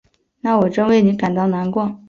[0.39, 1.99] 那我真为你感到难过。